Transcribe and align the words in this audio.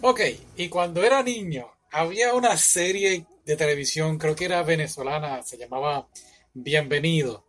Ok, 0.00 0.20
y 0.56 0.68
cuando 0.68 1.02
era 1.02 1.24
niño, 1.24 1.72
había 1.90 2.32
una 2.32 2.56
serie 2.56 3.26
de 3.44 3.56
televisión, 3.56 4.16
creo 4.16 4.36
que 4.36 4.44
era 4.44 4.62
venezolana, 4.62 5.42
se 5.42 5.58
llamaba 5.58 6.08
Bienvenido. 6.54 7.44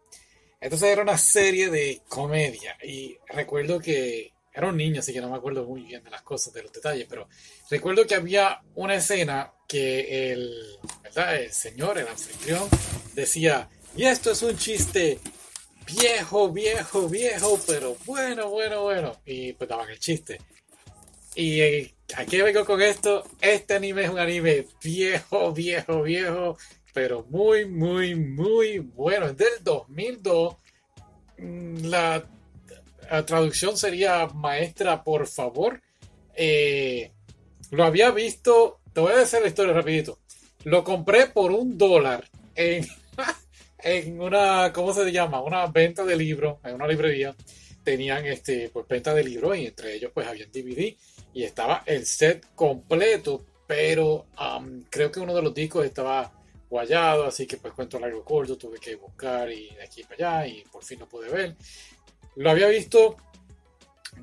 Entonces 0.59 0.89
era 0.89 1.03
una 1.03 1.19
serie 1.19 1.69
de 1.69 2.01
comedia 2.09 2.75
y 2.83 3.15
recuerdo 3.27 3.79
que 3.79 4.33
era 4.51 4.67
un 4.67 4.77
niño, 4.77 4.99
así 4.99 5.13
que 5.13 5.21
no 5.21 5.29
me 5.29 5.37
acuerdo 5.37 5.63
muy 5.65 5.83
bien 5.83 6.03
de 6.03 6.09
las 6.09 6.23
cosas, 6.23 6.51
de 6.51 6.63
los 6.63 6.73
detalles, 6.73 7.05
pero 7.07 7.29
recuerdo 7.69 8.07
que 8.07 8.15
había 8.15 8.59
una 8.73 8.95
escena 8.95 9.53
que 9.67 10.31
el, 10.31 10.79
¿verdad? 11.03 11.35
el 11.35 11.53
señor, 11.53 11.99
el 11.99 12.07
anfitrión, 12.07 12.67
decía, 13.13 13.69
y 13.95 14.05
esto 14.05 14.31
es 14.31 14.41
un 14.41 14.57
chiste 14.57 15.19
viejo, 15.85 16.51
viejo, 16.51 17.07
viejo, 17.07 17.59
pero 17.67 17.95
bueno, 18.05 18.49
bueno, 18.49 18.81
bueno. 18.81 19.21
Y 19.23 19.53
pues 19.53 19.69
daban 19.69 19.89
el 19.89 19.99
chiste. 19.99 20.39
Y 21.35 21.61
eh, 21.61 21.95
aquí 22.15 22.41
vengo 22.41 22.65
con 22.65 22.81
esto. 22.81 23.23
Este 23.41 23.75
anime 23.75 24.03
es 24.03 24.09
un 24.09 24.19
anime 24.19 24.67
viejo, 24.83 25.51
viejo, 25.51 26.01
viejo, 26.01 26.57
pero 26.93 27.25
muy, 27.29 27.65
muy, 27.65 28.15
muy 28.15 28.79
bueno. 28.79 29.27
Es 29.27 29.37
del 29.37 29.63
2002. 29.63 30.55
Mm, 31.37 31.85
la, 31.85 32.23
traducción 33.25 33.77
sería 33.77 34.27
maestra, 34.27 35.03
por 35.03 35.27
favor. 35.27 35.81
Eh, 36.35 37.11
lo 37.71 37.83
había 37.83 38.11
visto. 38.11 38.79
Te 38.93 39.01
voy 39.01 39.13
a 39.13 39.17
decir 39.17 39.41
la 39.41 39.47
historia 39.47 39.73
rapidito. 39.73 40.19
Lo 40.63 40.83
compré 40.83 41.27
por 41.27 41.51
un 41.51 41.77
dólar 41.77 42.25
en, 42.55 42.85
en 43.79 44.21
una, 44.21 44.73
¿cómo 44.73 44.93
se 44.93 45.11
llama? 45.11 45.41
Una 45.41 45.65
venta 45.67 46.03
de 46.03 46.15
libros, 46.15 46.57
en 46.63 46.75
una 46.75 46.87
librería. 46.87 47.35
Tenían 47.83 48.25
este, 48.25 48.69
pues, 48.69 48.87
venta 48.87 49.13
de 49.13 49.23
libros 49.23 49.57
y 49.57 49.67
entre 49.67 49.95
ellos 49.95 50.11
pues 50.13 50.27
había 50.27 50.45
DVD 50.45 50.95
y 51.33 51.43
estaba 51.43 51.83
el 51.85 52.05
set 52.05 52.45
completo, 52.55 53.45
pero 53.67 54.25
creo 54.89 55.11
que 55.11 55.19
uno 55.19 55.33
de 55.33 55.41
los 55.41 55.53
discos 55.53 55.85
estaba 55.85 56.31
guayado, 56.69 57.25
así 57.25 57.47
que 57.47 57.57
pues 57.57 57.73
cuento 57.73 57.99
largo 57.99 58.23
corto, 58.23 58.57
tuve 58.57 58.79
que 58.79 58.95
buscar 58.95 59.51
y 59.51 59.69
de 59.69 59.83
aquí 59.83 60.03
para 60.03 60.15
allá 60.15 60.47
y 60.47 60.63
por 60.71 60.83
fin 60.83 60.99
lo 60.99 61.07
pude 61.07 61.29
ver. 61.29 61.55
Lo 62.35 62.51
había 62.51 62.67
visto 62.67 63.17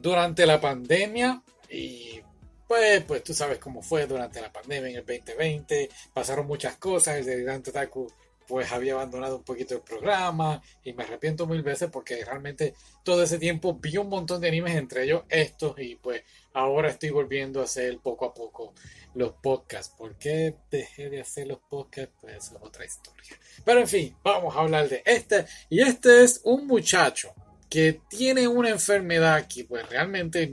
durante 0.01 0.47
la 0.47 0.61
pandemia 0.61 1.43
y 1.71 2.21
pues, 2.69 3.03
pues 3.05 3.23
tú 3.23 3.35
sabes 3.35 3.59
cómo 3.59 3.83
fue 3.83 4.07
durante 4.07 4.41
la 4.41 4.53
pandemia 4.53 4.91
en 4.91 4.97
el 4.97 5.07
2020, 5.07 5.89
pasaron 6.13 6.47
muchas 6.47 6.77
cosas, 6.77 7.17
el 7.17 7.25
de 7.25 7.45
Dante 7.45 7.73
Taku 7.73 8.11
pues 8.47 8.71
había 8.73 8.95
abandonado 8.95 9.37
un 9.37 9.45
poquito 9.45 9.75
el 9.75 9.83
programa 9.83 10.63
y 10.85 10.93
me 10.93 11.05
arrepiento 11.05 11.47
mil 11.47 11.63
veces 11.63 11.91
porque 11.91 12.25
realmente 12.25 12.75
todo 13.03 13.23
ese 13.23 13.39
tiempo 13.39 13.79
vi 13.81 13.97
un 13.97 14.09
montón 14.09 14.41
de 14.41 14.49
animes, 14.49 14.77
entre 14.77 15.05
ellos 15.05 15.25
estos, 15.29 15.79
y 15.79 15.97
pues 15.97 16.23
ahora 16.53 16.89
estoy 16.89 17.11
volviendo 17.11 17.61
a 17.61 17.65
hacer 17.65 17.99
poco 17.99 18.27
a 18.27 18.35
poco 18.35 18.75
los 19.15 19.33
podcasts. 19.33 19.95
¿Por 19.97 20.17
qué 20.17 20.55
dejé 20.71 21.11
de 21.11 21.21
hacer 21.21 21.47
los 21.47 21.59
podcasts? 21.59 22.15
Pues 22.21 22.37
es 22.37 22.53
otra 22.61 22.85
historia. 22.85 23.39
Pero 23.65 23.81
en 23.81 23.89
fin, 23.89 24.17
vamos 24.23 24.55
a 24.55 24.61
hablar 24.61 24.89
de 24.89 25.03
este. 25.05 25.47
Y 25.69 25.81
este 25.81 26.23
es 26.23 26.41
un 26.45 26.67
muchacho 26.67 27.35
que 27.69 28.01
tiene 28.09 28.47
una 28.47 28.69
enfermedad 28.71 29.47
que 29.49 29.65
pues 29.65 29.89
realmente 29.89 30.51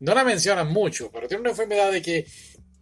no 0.00 0.14
la 0.14 0.24
mencionan 0.24 0.72
mucho, 0.72 1.10
pero 1.10 1.28
tiene 1.28 1.42
una 1.42 1.50
enfermedad 1.50 1.90
de 1.90 2.02
que 2.02 2.26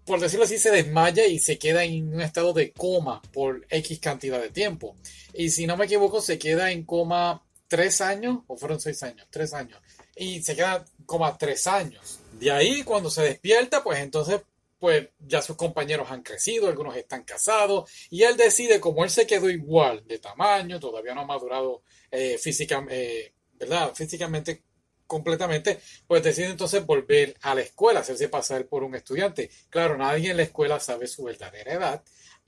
por 0.05 0.21
decirlo 0.21 0.45
así, 0.45 0.59
se 0.59 0.71
desmaya 0.71 1.27
y 1.27 1.39
se 1.39 1.59
queda 1.59 1.85
en 1.85 2.15
un 2.15 2.21
estado 2.21 2.53
de 2.53 2.73
coma 2.73 3.23
por 3.33 3.67
X 3.71 3.99
cantidad 4.01 4.41
de 4.41 4.51
tiempo. 4.51 4.97
Y 5.33 5.51
si 5.51 5.67
no 5.67 5.77
me 5.77 5.85
equivoco, 5.85 6.21
se 6.21 6.39
queda 6.39 6.73
en 6.73 6.85
coma 6.85 7.45
tres 7.69 8.01
años, 8.01 8.41
o 8.49 8.57
fueron 8.57 8.81
seis 8.81 9.03
años, 9.03 9.27
tres 9.31 9.55
años. 9.55 9.79
Y 10.17 10.43
se 10.43 10.57
queda 10.57 10.85
en 10.99 11.05
coma 11.05 11.39
tres 11.39 11.67
años. 11.67 12.19
De 12.33 12.51
ahí, 12.51 12.83
cuando 12.83 13.11
se 13.11 13.23
despierta, 13.23 13.85
pues 13.85 14.01
entonces, 14.01 14.41
pues 14.79 15.09
ya 15.21 15.41
sus 15.41 15.57
compañeros 15.57 16.11
han 16.11 16.23
crecido, 16.23 16.69
algunos 16.69 16.97
están 16.97 17.23
casados, 17.23 17.89
y 18.11 18.25
él 18.25 18.37
decide, 18.37 18.81
como 18.81 19.05
él 19.05 19.11
se 19.11 19.27
quedó 19.27 19.49
igual 19.49 20.05
de 20.07 20.19
tamaño, 20.19 20.81
todavía 20.81 21.15
no 21.15 21.21
ha 21.21 21.27
madurado 21.27 21.83
eh, 22.11 22.39
eh, 22.45 23.33
¿verdad? 23.55 23.95
físicamente 23.95 24.65
completamente, 25.13 25.79
pues 26.07 26.23
decide 26.23 26.47
entonces 26.47 26.87
volver 26.87 27.37
a 27.43 27.55
la 27.55 27.61
escuela, 27.61 28.01
hacerse 28.01 28.31
pasar 28.31 28.65
por 28.65 28.83
un 28.83 28.95
estudiante. 28.95 29.51
Claro, 29.69 29.99
nadie 29.99 30.31
en 30.31 30.39
la 30.39 30.45
escuela 30.45 30.81
sabe 30.81 31.07
su 31.07 31.25
verdadera 31.25 31.75
edad. 31.75 32.03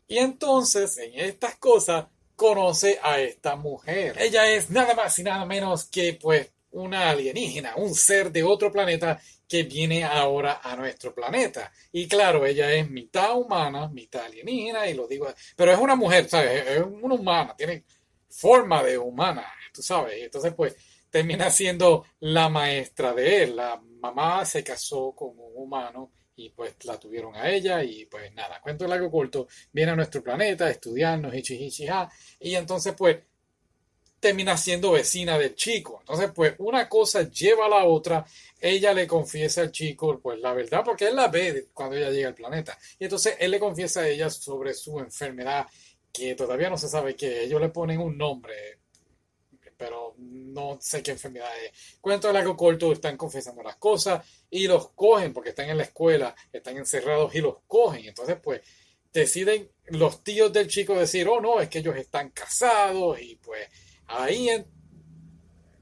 Y 0.08 0.16
entonces, 0.16 0.96
en 0.96 1.12
estas 1.20 1.56
cosas, 1.56 2.06
conoce 2.34 2.98
a 3.02 3.20
esta 3.20 3.54
mujer. 3.56 4.16
Ella 4.18 4.50
es 4.50 4.70
nada 4.70 4.94
más 4.94 5.18
y 5.18 5.24
nada 5.24 5.44
menos 5.44 5.84
que, 5.84 6.14
pues, 6.14 6.50
una 6.70 7.10
alienígena, 7.10 7.76
un 7.76 7.94
ser 7.94 8.32
de 8.32 8.42
otro 8.42 8.72
planeta 8.72 9.20
que 9.46 9.64
viene 9.64 10.02
ahora 10.04 10.62
a 10.64 10.74
nuestro 10.74 11.14
planeta. 11.14 11.70
Y 11.92 12.08
claro, 12.08 12.46
ella 12.46 12.72
es 12.72 12.88
mitad 12.90 13.36
humana, 13.36 13.88
mitad 13.88 14.24
alienígena, 14.24 14.88
y 14.88 14.94
lo 14.94 15.06
digo, 15.06 15.28
pero 15.54 15.70
es 15.70 15.78
una 15.78 15.96
mujer, 15.96 16.30
¿sabes? 16.30 16.66
Es 16.66 16.82
una 16.82 17.14
humana, 17.14 17.54
tiene 17.56 17.84
forma 18.30 18.82
de 18.82 18.96
humana, 18.96 19.46
tú 19.72 19.82
sabes. 19.82 20.16
Entonces, 20.22 20.54
pues, 20.54 20.74
termina 21.14 21.48
siendo 21.48 22.06
la 22.18 22.48
maestra 22.48 23.12
de 23.12 23.44
él. 23.44 23.54
La 23.54 23.80
mamá 24.00 24.44
se 24.44 24.64
casó 24.64 25.12
con 25.12 25.28
un 25.28 25.52
humano 25.54 26.10
y 26.34 26.50
pues 26.50 26.74
la 26.86 26.98
tuvieron 26.98 27.36
a 27.36 27.48
ella 27.48 27.84
y 27.84 28.06
pues 28.06 28.34
nada, 28.34 28.60
cuento 28.60 28.84
largo 28.88 29.08
corto, 29.12 29.46
viene 29.72 29.92
a 29.92 29.94
nuestro 29.94 30.24
planeta 30.24 30.64
a 30.64 30.70
estudiarnos 30.70 31.32
y 31.32 31.68
y 32.40 32.54
entonces 32.56 32.94
pues 32.98 33.18
termina 34.18 34.56
siendo 34.56 34.90
vecina 34.90 35.38
del 35.38 35.54
chico. 35.54 35.98
Entonces 36.00 36.32
pues 36.34 36.56
una 36.58 36.88
cosa 36.88 37.30
lleva 37.30 37.66
a 37.66 37.68
la 37.68 37.84
otra, 37.84 38.26
ella 38.60 38.92
le 38.92 39.06
confiesa 39.06 39.60
al 39.60 39.70
chico 39.70 40.18
pues 40.20 40.40
la 40.40 40.52
verdad 40.52 40.82
porque 40.84 41.06
él 41.06 41.14
la 41.14 41.28
ve 41.28 41.68
cuando 41.72 41.94
ella 41.94 42.10
llega 42.10 42.26
al 42.26 42.34
planeta. 42.34 42.76
Y 42.98 43.04
entonces 43.04 43.36
él 43.38 43.52
le 43.52 43.60
confiesa 43.60 44.00
a 44.00 44.08
ella 44.08 44.30
sobre 44.30 44.74
su 44.74 44.98
enfermedad 44.98 45.64
que 46.12 46.34
todavía 46.34 46.70
no 46.70 46.76
se 46.76 46.88
sabe 46.88 47.14
qué, 47.14 47.44
ellos 47.44 47.60
le 47.60 47.68
ponen 47.68 48.00
un 48.00 48.18
nombre, 48.18 48.80
pero 49.76 50.14
no 50.18 50.78
sé 50.80 51.02
qué 51.02 51.12
enfermedad 51.12 51.50
es. 51.64 51.98
Cuento 52.00 52.28
de 52.28 52.34
largo 52.34 52.56
corto, 52.56 52.92
están 52.92 53.16
confesando 53.16 53.62
las 53.62 53.76
cosas 53.76 54.26
y 54.50 54.66
los 54.66 54.90
cogen 54.90 55.32
porque 55.32 55.50
están 55.50 55.68
en 55.70 55.78
la 55.78 55.84
escuela, 55.84 56.34
están 56.52 56.76
encerrados 56.76 57.34
y 57.34 57.40
los 57.40 57.56
cogen. 57.66 58.04
Entonces, 58.06 58.36
pues, 58.42 58.60
deciden 59.12 59.70
los 59.86 60.24
tíos 60.24 60.52
del 60.52 60.68
chico 60.68 60.98
decir, 60.98 61.28
oh, 61.28 61.40
no, 61.40 61.60
es 61.60 61.68
que 61.68 61.78
ellos 61.78 61.96
están 61.96 62.30
casados 62.30 63.20
y 63.20 63.36
pues 63.36 63.68
ahí, 64.08 64.48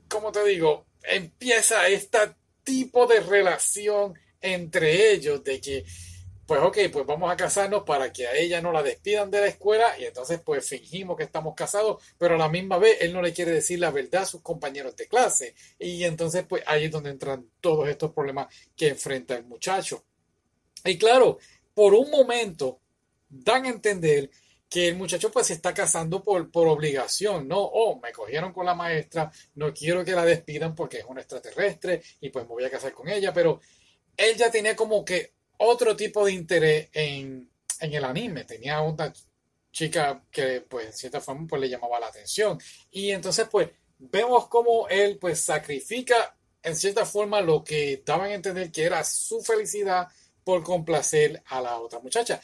como 0.09 0.31
te 0.31 0.45
digo, 0.45 0.87
empieza 1.03 1.89
este 1.89 2.19
tipo 2.63 3.07
de 3.07 3.21
relación 3.21 4.15
entre 4.41 5.13
ellos 5.13 5.43
de 5.43 5.61
que 5.61 5.85
pues 6.47 6.61
ok, 6.61 6.79
pues 6.93 7.07
vamos 7.07 7.31
a 7.31 7.37
casarnos 7.37 7.85
para 7.85 8.13
que 8.13 8.27
a 8.27 8.35
ella 8.35 8.61
no 8.61 8.73
la 8.73 8.83
despidan 8.83 9.31
de 9.31 9.41
la 9.41 9.47
escuela 9.47 9.99
y 9.99 10.05
entonces 10.05 10.41
pues 10.45 10.69
fingimos 10.69 11.17
que 11.17 11.23
estamos 11.23 11.55
casados, 11.55 12.03
pero 12.19 12.35
a 12.35 12.39
la 12.39 12.49
misma 12.49 12.79
vez 12.79 12.99
él 13.01 13.13
no 13.13 13.23
le 13.23 13.33
quiere 13.33 13.53
decir 13.53 13.79
la 13.79 13.91
verdad 13.91 14.23
a 14.23 14.27
sus 14.27 14.43
compañeros 14.43 14.97
de 14.97 15.07
clase 15.07 15.55
y 15.79 16.05
entonces 16.05 16.45
pues 16.49 16.63
ahí 16.67 16.85
es 16.85 16.91
donde 16.91 17.11
entran 17.11 17.49
todos 17.61 17.89
estos 17.89 18.13
problemas 18.13 18.53
que 18.77 18.89
enfrenta 18.89 19.37
el 19.37 19.45
muchacho. 19.45 20.05
Y 20.85 20.99
claro, 20.99 21.39
por 21.75 21.95
un 21.95 22.11
momento 22.11 22.81
dan 23.29 23.65
a 23.65 23.71
entender 23.71 24.31
que 24.69 24.89
el 24.89 24.97
muchacho 24.97 25.31
pues 25.31 25.47
se 25.47 25.53
está 25.53 25.73
casando 25.73 26.23
por, 26.23 26.51
por 26.51 26.67
obligación, 26.67 27.47
no, 27.47 27.61
oh, 27.61 28.01
me 28.01 28.11
cogieron 28.11 28.53
con 28.53 28.67
la 28.67 28.75
maestra, 28.75 29.31
no 29.55 29.73
quiero 29.73 30.05
que 30.05 30.13
la 30.13 30.25
despidan 30.25 30.75
porque 30.75 30.99
es 30.99 31.05
un 31.05 31.19
extraterrestre 31.19 32.03
y 32.21 32.31
pues 32.31 32.47
me 32.47 32.53
voy 32.53 32.65
a 32.65 32.71
casar 32.71 32.93
con 32.93 33.09
ella, 33.09 33.33
pero 33.33 33.61
él 34.17 34.37
ya 34.37 34.51
tenía 34.51 34.75
como 34.75 35.05
que 35.05 35.35
otro 35.63 35.97
tipo 35.97 36.25
de 36.25 36.33
interés 36.33 36.89
en, 36.93 37.51
el 37.81 38.05
anime. 38.05 38.45
Tenía 38.45 38.81
una 38.81 39.13
chica 39.71 40.25
que, 40.31 40.61
pues, 40.63 40.87
en 40.87 40.93
cierta 40.93 41.21
forma, 41.21 41.47
pues, 41.49 41.61
le 41.61 41.69
llamaba 41.69 41.99
la 42.01 42.09
atención. 42.09 42.59
Y 42.91 43.11
entonces, 43.11 43.49
pues, 43.51 43.71
vemos 43.99 44.49
cómo 44.49 44.89
él, 44.89 45.19
pues, 45.19 45.41
sacrifica, 45.41 46.37
en 46.63 46.77
cierta 46.77 47.05
forma, 47.07 47.41
lo 47.41 47.65
que 47.65 48.03
daban 48.05 48.31
a 48.31 48.35
entender 48.35 48.71
que 48.71 48.85
era 48.85 49.03
su 49.05 49.43
felicidad 49.43 50.09
por 50.45 50.63
complacer 50.63 51.43
a 51.47 51.61
la 51.61 51.79
otra 51.79 52.01
muchacha, 52.01 52.41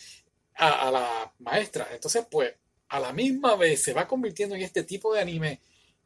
a, 0.57 0.89
a 0.89 0.91
la 0.91 1.35
maestra. 1.39 1.89
Entonces, 1.93 2.27
pues, 2.31 2.55
a 2.89 3.01
la 3.01 3.13
misma 3.13 3.57
vez 3.57 3.83
se 3.83 3.93
va 3.93 4.09
convirtiendo 4.09 4.55
en 4.55 4.63
este 4.63 4.83
tipo 4.83 5.15
de 5.15 5.21
anime 5.21 5.61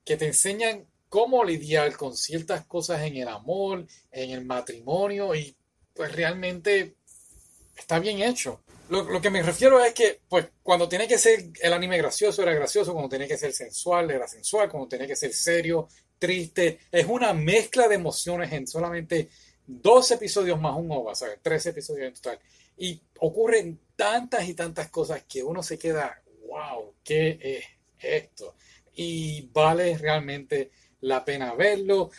que 0.04 0.16
te 0.16 0.26
enseñan 0.26 0.86
cómo 1.12 1.44
lidiar 1.44 1.96
con 1.96 2.16
ciertas 2.16 2.64
cosas 2.66 3.02
en 3.02 3.16
el 3.16 3.28
amor, 3.28 3.86
en 4.10 4.30
el 4.30 4.46
matrimonio 4.46 5.34
y 5.34 5.54
pues 5.94 6.10
realmente 6.12 6.96
está 7.76 7.98
bien 7.98 8.20
hecho. 8.22 8.60
Lo, 8.88 9.22
que 9.22 9.30
me 9.30 9.42
refiero 9.42 9.82
es 9.82 9.94
que, 9.94 10.20
pues, 10.28 10.48
cuando 10.62 10.86
tiene 10.86 11.08
que 11.08 11.16
ser 11.16 11.44
el 11.62 11.72
anime 11.72 11.96
gracioso, 11.96 12.42
era 12.42 12.52
gracioso, 12.52 12.92
cuando 12.92 13.08
tiene 13.08 13.26
que 13.26 13.38
ser 13.38 13.52
sensual, 13.54 14.10
era 14.10 14.28
sensual, 14.28 14.68
cuando 14.68 14.86
tiene 14.86 15.06
que 15.06 15.16
ser 15.16 15.32
serio, 15.32 15.88
triste, 16.18 16.80
es 16.90 17.06
una 17.06 17.32
mezcla 17.32 17.88
de 17.88 17.94
emociones 17.94 18.52
en 18.52 18.66
solamente 18.66 19.30
dos 19.66 20.10
episodios 20.10 20.60
más 20.60 20.76
un 20.76 20.92
OVA, 20.92 21.14
¿sabes? 21.14 21.38
Tres 21.40 21.64
episodios 21.66 22.08
en 22.08 22.14
total. 22.14 22.38
Y 22.76 23.00
ocurren 23.20 23.80
tantas 23.96 24.46
y 24.46 24.52
tantas 24.52 24.90
cosas 24.90 25.24
que 25.24 25.42
uno 25.42 25.62
se 25.62 25.78
queda, 25.78 26.22
wow, 26.46 26.92
¿qué 27.02 27.38
es 27.40 27.64
esto? 27.98 28.56
Y 28.94 29.48
vale 29.52 29.96
realmente 29.96 30.70
la 31.00 31.24
pena 31.24 31.54
verlo. 31.54 32.10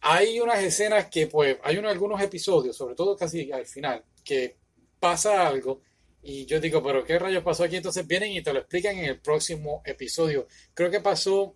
Hay 0.00 0.40
unas 0.40 0.62
escenas 0.62 1.08
que, 1.10 1.26
pues, 1.26 1.58
hay 1.62 1.76
unos, 1.76 1.92
algunos 1.92 2.22
episodios, 2.22 2.74
sobre 2.74 2.94
todo 2.94 3.14
casi 3.14 3.52
al 3.52 3.66
final, 3.66 4.02
que 4.24 4.56
pasa 5.04 5.46
algo 5.46 5.82
y 6.22 6.46
yo 6.46 6.58
digo, 6.58 6.82
pero 6.82 7.04
¿qué 7.04 7.18
rayos 7.18 7.44
pasó 7.44 7.64
aquí? 7.64 7.76
Entonces 7.76 8.06
vienen 8.06 8.32
y 8.32 8.42
te 8.42 8.54
lo 8.54 8.60
explican 8.60 8.96
en 8.96 9.04
el 9.04 9.20
próximo 9.20 9.82
episodio. 9.84 10.48
Creo 10.72 10.90
que 10.90 11.00
pasó 11.00 11.54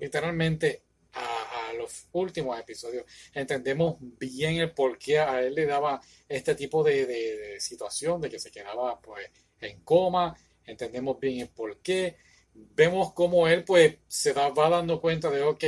literalmente 0.00 0.82
a, 1.12 1.72
los 1.78 2.08
últimos 2.12 2.58
episodios. 2.58 3.04
Entendemos 3.32 3.98
bien 4.00 4.56
el 4.56 4.72
por 4.72 4.98
qué 4.98 5.20
a 5.20 5.40
él 5.42 5.54
le 5.54 5.66
daba 5.66 6.00
este 6.28 6.56
tipo 6.56 6.82
de, 6.82 7.56
situación, 7.60 8.20
de 8.20 8.30
que 8.30 8.40
se 8.40 8.50
quedaba 8.50 9.00
pues 9.00 9.30
en 9.60 9.80
coma. 9.82 10.36
Entendemos 10.64 11.20
bien 11.20 11.38
el 11.42 11.48
por 11.50 11.78
qué. 11.78 12.16
Vemos 12.52 13.12
cómo 13.12 13.46
él 13.46 13.62
pues 13.62 13.98
se 14.08 14.32
va 14.32 14.50
dando 14.50 15.00
cuenta 15.00 15.30
de, 15.30 15.42
ok, 15.42 15.64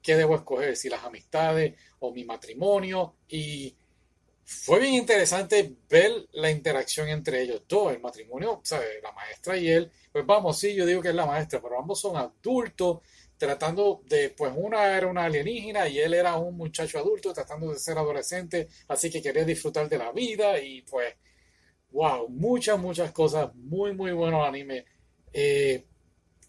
¿qué 0.00 0.14
debo 0.14 0.36
escoger? 0.36 0.76
Si 0.76 0.88
las 0.88 1.02
amistades 1.02 1.74
o 1.98 2.12
mi 2.12 2.24
matrimonio. 2.24 3.16
Y 3.28 3.74
fue 4.50 4.80
bien 4.80 4.94
interesante 4.94 5.76
ver 5.88 6.26
la 6.32 6.50
interacción 6.50 7.08
entre 7.08 7.40
ellos 7.42 7.62
dos, 7.68 7.92
el 7.92 8.00
matrimonio. 8.00 8.60
La 9.00 9.12
maestra 9.12 9.56
y 9.56 9.68
él. 9.68 9.92
Pues 10.10 10.26
vamos, 10.26 10.58
sí, 10.58 10.74
yo 10.74 10.84
digo 10.84 11.00
que 11.00 11.10
es 11.10 11.14
la 11.14 11.24
maestra, 11.24 11.62
pero 11.62 11.78
ambos 11.78 12.00
son 12.00 12.16
adultos 12.16 12.98
tratando 13.38 14.02
de, 14.06 14.30
pues 14.30 14.52
una 14.54 14.96
era 14.96 15.06
una 15.06 15.24
alienígena 15.24 15.88
y 15.88 16.00
él 16.00 16.14
era 16.14 16.36
un 16.36 16.56
muchacho 16.56 16.98
adulto 16.98 17.32
tratando 17.32 17.72
de 17.72 17.78
ser 17.78 17.96
adolescente, 17.96 18.68
así 18.88 19.08
que 19.08 19.22
quería 19.22 19.44
disfrutar 19.44 19.88
de 19.88 19.96
la 19.98 20.12
vida 20.12 20.58
y 20.60 20.82
pues, 20.82 21.14
wow, 21.92 22.28
muchas, 22.28 22.78
muchas 22.78 23.12
cosas, 23.12 23.54
muy, 23.54 23.94
muy 23.94 24.10
bueno 24.12 24.40
el 24.40 24.48
anime. 24.48 24.84
Eh, 25.32 25.86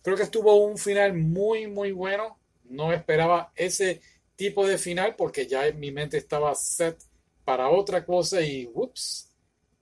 creo 0.02 0.18
que 0.18 0.24
estuvo 0.24 0.56
un 0.56 0.78
final 0.78 1.14
muy, 1.14 1.68
muy 1.68 1.92
bueno, 1.92 2.40
no 2.66 2.92
esperaba 2.92 3.54
ese 3.56 4.02
tipo 4.36 4.68
de 4.68 4.78
final 4.80 5.16
porque 5.16 5.46
ya 5.48 5.68
en 5.68 5.80
mi 5.80 5.92
mente 5.92 6.18
estaba 6.18 6.56
set 6.56 6.98
para 7.52 7.70
otra 7.70 8.06
cosa 8.06 8.42
y, 8.42 8.70
ups, 8.74 9.30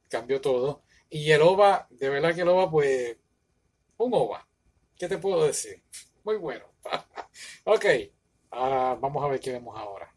cambió 0.10 0.42
todo. 0.42 0.82
Y 1.08 1.30
el 1.30 1.44
OVA, 1.44 1.86
de 1.92 2.10
verdad 2.10 2.34
que 2.34 2.42
el 2.42 2.48
OVA, 2.48 2.72
pues, 2.72 3.16
un 3.98 4.12
OVA. 4.12 4.48
¿Qué 4.98 5.08
te 5.08 5.20
puedo 5.20 5.46
decir? 5.46 5.84
Muy 6.24 6.38
bueno. 6.38 6.66
ok, 7.66 7.86
vamos 8.50 9.24
a 9.24 9.28
ver 9.28 9.40
qué 9.40 9.52
vemos 9.52 9.78
ahora. 9.78 10.12